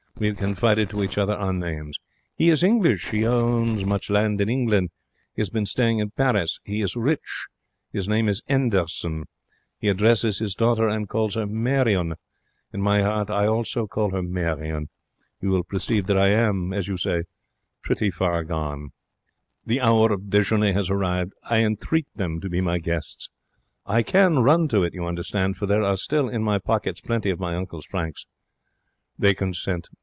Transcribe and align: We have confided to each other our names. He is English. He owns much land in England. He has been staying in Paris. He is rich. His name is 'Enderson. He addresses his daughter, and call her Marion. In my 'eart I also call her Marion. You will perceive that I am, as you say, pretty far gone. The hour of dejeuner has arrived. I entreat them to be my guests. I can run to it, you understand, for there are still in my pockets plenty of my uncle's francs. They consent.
We 0.19 0.27
have 0.27 0.37
confided 0.37 0.87
to 0.91 1.03
each 1.03 1.17
other 1.17 1.33
our 1.33 1.51
names. 1.51 1.97
He 2.35 2.49
is 2.51 2.61
English. 2.61 3.09
He 3.09 3.25
owns 3.25 3.85
much 3.87 4.07
land 4.07 4.39
in 4.39 4.49
England. 4.51 4.91
He 5.33 5.41
has 5.41 5.49
been 5.49 5.65
staying 5.65 5.97
in 5.97 6.11
Paris. 6.11 6.59
He 6.63 6.79
is 6.81 6.95
rich. 6.95 7.47
His 7.91 8.07
name 8.07 8.29
is 8.29 8.43
'Enderson. 8.47 9.23
He 9.79 9.87
addresses 9.87 10.37
his 10.37 10.53
daughter, 10.53 10.87
and 10.87 11.09
call 11.09 11.31
her 11.31 11.47
Marion. 11.47 12.13
In 12.71 12.81
my 12.83 13.01
'eart 13.01 13.31
I 13.31 13.47
also 13.47 13.87
call 13.87 14.11
her 14.11 14.21
Marion. 14.21 14.89
You 15.41 15.49
will 15.49 15.63
perceive 15.63 16.05
that 16.05 16.19
I 16.19 16.27
am, 16.27 16.71
as 16.71 16.87
you 16.87 16.97
say, 16.97 17.23
pretty 17.81 18.11
far 18.11 18.43
gone. 18.43 18.91
The 19.65 19.81
hour 19.81 20.11
of 20.13 20.29
dejeuner 20.29 20.73
has 20.73 20.91
arrived. 20.91 21.33
I 21.49 21.63
entreat 21.65 22.05
them 22.13 22.39
to 22.41 22.49
be 22.49 22.61
my 22.61 22.77
guests. 22.77 23.31
I 23.87 24.03
can 24.03 24.37
run 24.43 24.67
to 24.67 24.83
it, 24.83 24.93
you 24.93 25.03
understand, 25.03 25.57
for 25.57 25.65
there 25.65 25.81
are 25.81 25.97
still 25.97 26.29
in 26.29 26.43
my 26.43 26.59
pockets 26.59 27.01
plenty 27.01 27.31
of 27.31 27.39
my 27.39 27.55
uncle's 27.55 27.87
francs. 27.87 28.27
They 29.17 29.33
consent. 29.33 29.87